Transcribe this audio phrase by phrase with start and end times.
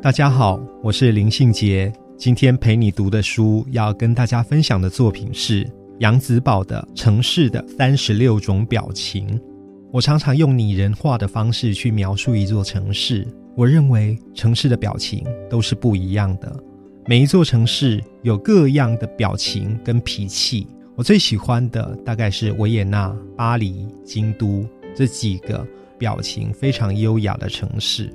[0.00, 1.92] 大家好，我是林信杰。
[2.16, 9.26] 今天陪你读的书，要跟大家分享的作品是杨子宝的《城市的三十六种表情》。
[9.92, 13.26] 我常常用拟人化的方式去描述一座城市。
[13.56, 16.56] 我认为城市的表情都是不一样的，
[17.04, 20.68] 每一座城市有各样的表情跟脾气。
[20.94, 25.66] 我最喜欢的大概是维也纳、巴黎、京都这几个
[25.98, 28.12] 表情非常优雅的城市。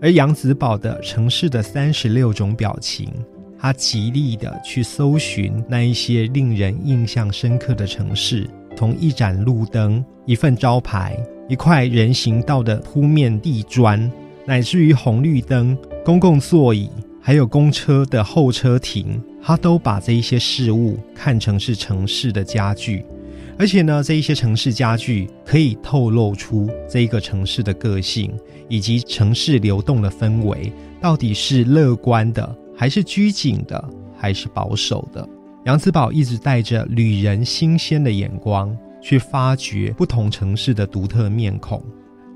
[0.00, 3.12] 而杨子宝的城市的三十六种表情，
[3.58, 11.18] 他极力的去搜寻那一些令人印象深刻的城市，从一盏路灯、一份招牌、
[11.48, 14.10] 一块人行道的铺面地砖，
[14.46, 16.88] 乃至于红绿灯、公共座椅，
[17.20, 23.04] 还有公车的候车亭，他都把这一些事物看成是城市的家具。
[23.58, 28.32] 而且呢，这一些城市家具可以透露出这一个城市的个性，
[28.68, 33.82] 以及城市流动的氛围到底是乐观的，还是拘谨的，
[34.16, 35.28] 还是保守的。
[35.64, 41.82] 杨子宝一直带着旅人新鲜的眼光去发掘不同城市的独特面孔。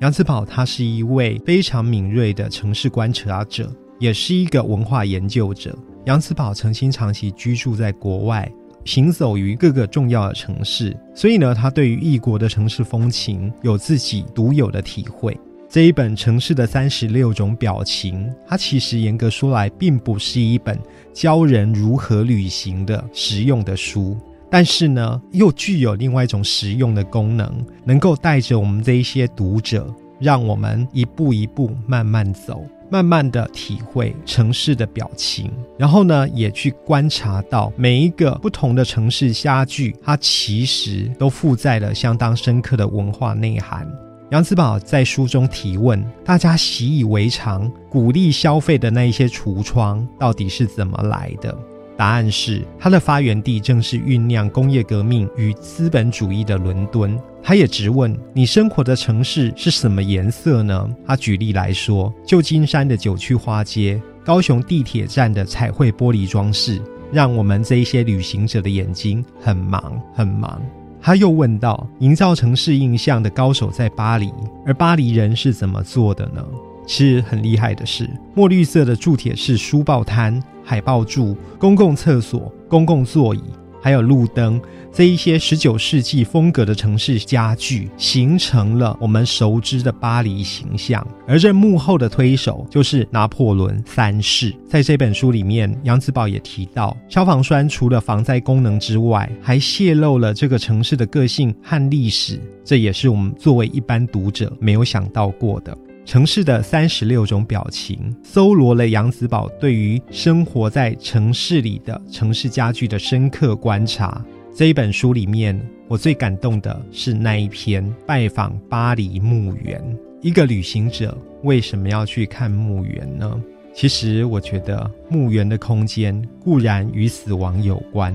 [0.00, 5.72] 杨子宝他是一位非常敏锐的城市观察者，也是一个文化研究者。
[6.06, 8.50] 杨子宝曾经长期居住在国外。
[8.84, 15.38] 行走于各个重要的城市，所以呢，他对于异国的城市风情有自己独有的体会。
[15.68, 20.78] 这一本《城市的三十六种表情》，它其实严格说来，并不是一本
[21.14, 24.14] 教人如何旅行的实用的书，
[24.50, 27.50] 但是呢，又具有另外一种实用的功能，
[27.86, 29.88] 能够带着我们这一些读者，
[30.20, 32.62] 让我们一步一步慢慢走。
[32.92, 43.90] 慢慢的体会城市的表情，然后呢，也去观察到每一个不同的城市家具，它其实都附在了相当深刻的文化内涵。
[44.30, 51.56] 杨子宝在书中提问：大家习以为常、鼓励消费的那一些橱窗，到底是怎么来的？
[51.96, 57.18] 答案是，它的发源地正是酝酿工业革命与资本主义的伦敦。
[57.44, 66.80] 他也直问：“你生活的城市是什么颜色呢？”他举例来说，旧金山的九曲花街、高雄地铁站的彩绘玻璃装饰，
[67.12, 70.62] 让我们这一些旅行者的眼睛很忙很忙。
[71.00, 74.32] 他又问道：“营造城市印象的高手在巴黎，
[74.64, 76.44] 而巴黎人是怎么做的呢？”
[76.86, 80.42] 其实很厉害的是，墨绿色的铸铁式书报摊。
[80.64, 83.42] 海报柱、公共厕所、公共座椅，
[83.82, 84.60] 还有路灯，
[84.92, 91.04] 这一些十九世纪风格的城市家具，形成了我们熟知的巴黎形象。
[91.26, 94.54] 而这幕后的推手就是拿破仑三世。
[94.68, 102.40] 在这本书里面，杨子宝也提到，消防栓除了防灾功能之外，还泄露了这个城市的个性和历史。
[102.64, 105.76] 这也是我们作为一般读者没有想到过的。
[106.04, 114.22] 城市的三十六种表情，搜罗了杨子宝对于生活在城市里的城市家具的深刻观察。
[114.54, 115.58] 这一本书里面，
[115.88, 119.80] 我最感动的是那一篇拜访巴黎墓园。
[120.20, 123.40] 一个旅行者为什么要去看墓园呢？
[123.72, 128.14] 其实，我觉得墓园的空间固然与死亡有关，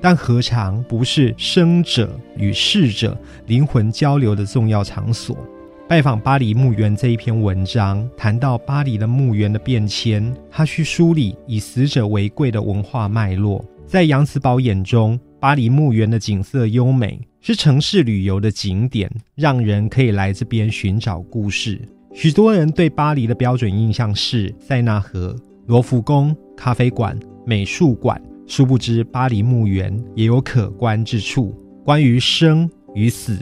[0.00, 3.16] 但何尝不是生者与逝者
[3.46, 5.38] 灵魂交流的重要场所？
[5.88, 13.64] 拜访巴黎墓园这一篇文章谈到巴黎的墓园的变迁，他去梳理以死者为贵的文化脉络。
[13.86, 21.80] 在杨子宝眼中，巴黎墓园的景色优美，是城市旅游的景点，让人可以来这边寻找故事。
[22.12, 25.34] 许多人对巴黎的标准印象是塞纳河、
[25.68, 31.58] 罗浮宫、咖啡馆、美术馆，殊不知巴黎墓园也有可观之处。
[31.82, 33.38] 关于生与死、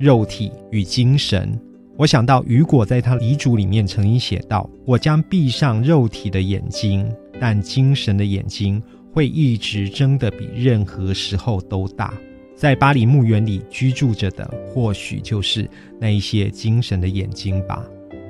[0.00, 1.56] 肉体与精神。
[1.96, 7.08] 我想到雨果在他遗嘱里面曾经写道：“我将闭上肉体的眼睛，
[7.40, 8.82] 但精神的眼睛
[9.12, 12.12] 会一直睁得比任何时候都大。”
[12.56, 15.70] 在巴黎墓园里居住着的，或许就是
[16.00, 17.84] 那一些精神的眼睛吧。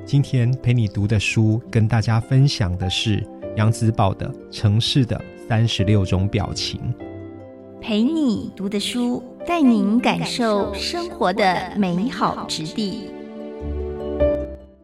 [0.05, 3.25] 今天陪你读的书，跟大家分享的是
[3.57, 6.79] 杨子宝的《城市的三十六种表情》。
[7.81, 13.09] 陪你读的书，带您感受生活的美好之地。